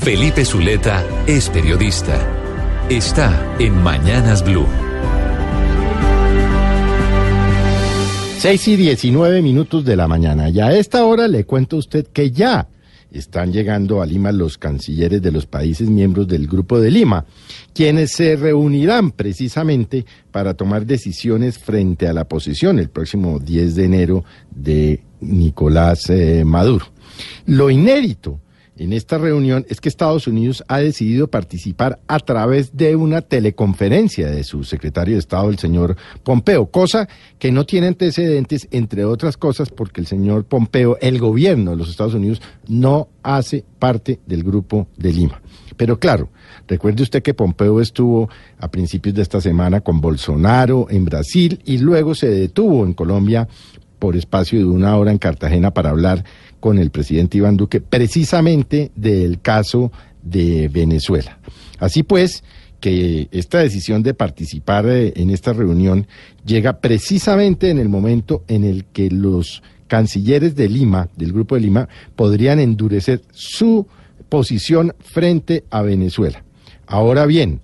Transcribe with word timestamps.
Felipe 0.00 0.46
Zuleta 0.46 1.04
es 1.26 1.50
periodista. 1.50 2.16
Está 2.88 3.54
en 3.58 3.82
Mañanas 3.82 4.42
Blue. 4.42 4.66
6 8.38 8.68
y 8.68 8.76
19 8.76 9.42
minutos 9.42 9.84
de 9.84 9.96
la 9.96 10.08
mañana. 10.08 10.48
Y 10.48 10.58
a 10.58 10.72
esta 10.72 11.04
hora 11.04 11.28
le 11.28 11.44
cuento 11.44 11.76
a 11.76 11.80
usted 11.80 12.06
que 12.06 12.30
ya 12.30 12.66
están 13.12 13.52
llegando 13.52 14.00
a 14.00 14.06
Lima 14.06 14.32
los 14.32 14.56
cancilleres 14.56 15.20
de 15.20 15.32
los 15.32 15.44
países 15.44 15.90
miembros 15.90 16.26
del 16.26 16.46
Grupo 16.46 16.80
de 16.80 16.90
Lima, 16.90 17.26
quienes 17.74 18.12
se 18.12 18.36
reunirán 18.36 19.10
precisamente 19.10 20.06
para 20.32 20.54
tomar 20.54 20.86
decisiones 20.86 21.58
frente 21.58 22.08
a 22.08 22.14
la 22.14 22.24
posición 22.24 22.78
el 22.78 22.88
próximo 22.88 23.38
10 23.38 23.74
de 23.74 23.84
enero 23.84 24.24
de 24.50 25.02
Nicolás 25.20 26.08
eh, 26.08 26.42
Maduro. 26.46 26.86
Lo 27.44 27.68
inédito 27.68 28.40
en 28.76 28.92
esta 28.92 29.18
reunión 29.18 29.66
es 29.68 29.80
que 29.80 29.88
Estados 29.88 30.26
Unidos 30.26 30.64
ha 30.68 30.78
decidido 30.78 31.28
participar 31.28 32.00
a 32.06 32.18
través 32.18 32.76
de 32.76 32.96
una 32.96 33.20
teleconferencia 33.20 34.30
de 34.30 34.44
su 34.44 34.64
secretario 34.64 35.14
de 35.14 35.20
Estado, 35.20 35.50
el 35.50 35.58
señor 35.58 35.96
Pompeo, 36.22 36.66
cosa 36.66 37.08
que 37.38 37.52
no 37.52 37.66
tiene 37.66 37.88
antecedentes, 37.88 38.68
entre 38.70 39.04
otras 39.04 39.36
cosas, 39.36 39.70
porque 39.70 40.00
el 40.00 40.06
señor 40.06 40.44
Pompeo, 40.44 40.96
el 41.00 41.18
gobierno 41.18 41.72
de 41.72 41.76
los 41.76 41.90
Estados 41.90 42.14
Unidos, 42.14 42.40
no 42.68 43.08
hace 43.22 43.64
parte 43.78 44.20
del 44.26 44.42
grupo 44.42 44.88
de 44.96 45.12
Lima. 45.12 45.42
Pero 45.76 45.98
claro, 45.98 46.28
recuerde 46.68 47.02
usted 47.02 47.22
que 47.22 47.34
Pompeo 47.34 47.80
estuvo 47.80 48.28
a 48.58 48.70
principios 48.70 49.14
de 49.14 49.22
esta 49.22 49.40
semana 49.40 49.80
con 49.80 50.00
Bolsonaro 50.00 50.86
en 50.90 51.04
Brasil 51.04 51.60
y 51.64 51.78
luego 51.78 52.14
se 52.14 52.28
detuvo 52.28 52.84
en 52.84 52.92
Colombia 52.92 53.48
por 54.00 54.16
espacio 54.16 54.58
de 54.58 54.64
una 54.64 54.96
hora 54.96 55.12
en 55.12 55.18
Cartagena 55.18 55.72
para 55.72 55.90
hablar 55.90 56.24
con 56.58 56.78
el 56.78 56.90
presidente 56.90 57.38
Iván 57.38 57.56
Duque 57.56 57.80
precisamente 57.80 58.90
del 58.96 59.40
caso 59.40 59.92
de 60.22 60.68
Venezuela. 60.68 61.38
Así 61.78 62.02
pues, 62.02 62.42
que 62.80 63.28
esta 63.30 63.58
decisión 63.58 64.02
de 64.02 64.14
participar 64.14 64.86
eh, 64.88 65.12
en 65.14 65.30
esta 65.30 65.52
reunión 65.52 66.08
llega 66.44 66.80
precisamente 66.80 67.70
en 67.70 67.78
el 67.78 67.88
momento 67.88 68.42
en 68.48 68.64
el 68.64 68.86
que 68.86 69.10
los 69.10 69.62
cancilleres 69.86 70.56
de 70.56 70.68
Lima, 70.68 71.08
del 71.16 71.32
Grupo 71.32 71.54
de 71.54 71.60
Lima, 71.60 71.88
podrían 72.16 72.58
endurecer 72.58 73.22
su 73.32 73.86
posición 74.28 74.94
frente 75.00 75.64
a 75.70 75.82
Venezuela. 75.82 76.42
Ahora 76.86 77.26
bien, 77.26 77.60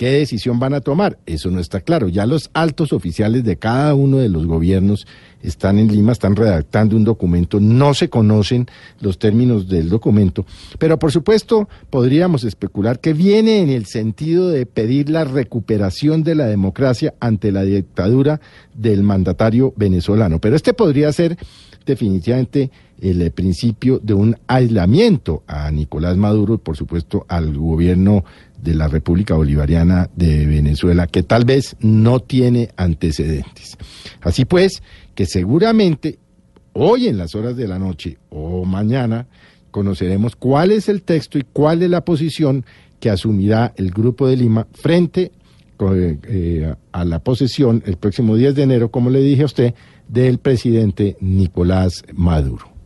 ¿Qué 0.00 0.12
decisión 0.12 0.58
van 0.58 0.72
a 0.72 0.80
tomar? 0.80 1.18
Eso 1.26 1.50
no 1.50 1.60
está 1.60 1.82
claro. 1.82 2.08
Ya 2.08 2.24
los 2.24 2.48
altos 2.54 2.94
oficiales 2.94 3.44
de 3.44 3.58
cada 3.58 3.94
uno 3.94 4.16
de 4.16 4.30
los 4.30 4.46
gobiernos 4.46 5.06
están 5.42 5.78
en 5.78 5.88
Lima, 5.88 6.12
están 6.12 6.36
redactando 6.36 6.96
un 6.96 7.04
documento, 7.04 7.60
no 7.60 7.92
se 7.92 8.08
conocen 8.08 8.66
los 9.02 9.18
términos 9.18 9.68
del 9.68 9.90
documento, 9.90 10.46
pero 10.78 10.98
por 10.98 11.12
supuesto 11.12 11.68
podríamos 11.90 12.44
especular 12.44 12.98
que 13.00 13.12
viene 13.12 13.60
en 13.60 13.68
el 13.68 13.84
sentido 13.84 14.48
de 14.48 14.64
pedir 14.64 15.10
la 15.10 15.24
recuperación 15.24 16.22
de 16.22 16.34
la 16.34 16.46
democracia 16.46 17.12
ante 17.20 17.52
la 17.52 17.64
dictadura 17.64 18.40
del 18.74 19.02
mandatario 19.02 19.74
venezolano. 19.76 20.40
Pero 20.40 20.56
este 20.56 20.72
podría 20.72 21.12
ser 21.12 21.36
definitivamente 21.84 22.70
el 23.00 23.30
principio 23.32 23.98
de 23.98 24.14
un 24.14 24.36
aislamiento 24.46 25.42
a 25.46 25.70
Nicolás 25.70 26.16
Maduro 26.16 26.54
y 26.54 26.58
por 26.58 26.76
supuesto 26.76 27.24
al 27.28 27.56
gobierno 27.56 28.24
de 28.62 28.74
la 28.74 28.88
República 28.88 29.34
Bolivariana 29.34 30.10
de 30.14 30.46
Venezuela, 30.46 31.06
que 31.06 31.22
tal 31.22 31.44
vez 31.44 31.76
no 31.80 32.20
tiene 32.20 32.70
antecedentes. 32.76 33.76
Así 34.20 34.44
pues, 34.44 34.82
que 35.14 35.26
seguramente 35.26 36.18
hoy 36.72 37.08
en 37.08 37.18
las 37.18 37.34
horas 37.34 37.56
de 37.56 37.68
la 37.68 37.78
noche 37.78 38.18
o 38.28 38.64
mañana 38.64 39.26
conoceremos 39.70 40.36
cuál 40.36 40.72
es 40.72 40.88
el 40.88 41.02
texto 41.02 41.38
y 41.38 41.44
cuál 41.52 41.82
es 41.82 41.90
la 41.90 42.04
posición 42.04 42.64
que 42.98 43.10
asumirá 43.10 43.72
el 43.76 43.90
Grupo 43.90 44.28
de 44.28 44.36
Lima 44.36 44.66
frente 44.72 45.32
eh, 45.80 46.74
a 46.92 47.04
la 47.04 47.20
posesión 47.20 47.82
el 47.86 47.96
próximo 47.96 48.36
10 48.36 48.54
de 48.54 48.62
enero, 48.62 48.90
como 48.90 49.08
le 49.08 49.20
dije 49.20 49.42
a 49.42 49.46
usted, 49.46 49.74
del 50.08 50.38
presidente 50.38 51.16
Nicolás 51.20 52.04
Maduro. 52.12 52.79